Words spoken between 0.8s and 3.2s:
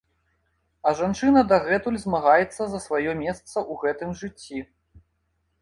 А жанчына дагэтуль змагаецца за сваё